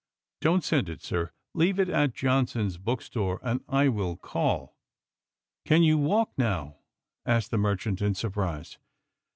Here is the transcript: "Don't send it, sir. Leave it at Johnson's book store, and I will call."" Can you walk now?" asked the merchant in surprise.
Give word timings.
"Don't 0.41 0.63
send 0.63 0.89
it, 0.89 1.03
sir. 1.03 1.29
Leave 1.53 1.79
it 1.79 1.87
at 1.87 2.15
Johnson's 2.15 2.79
book 2.79 3.03
store, 3.03 3.39
and 3.43 3.63
I 3.69 3.87
will 3.87 4.17
call."" 4.17 4.75
Can 5.67 5.83
you 5.83 5.99
walk 5.99 6.31
now?" 6.39 6.77
asked 7.27 7.51
the 7.51 7.59
merchant 7.59 8.01
in 8.01 8.15
surprise. 8.15 8.79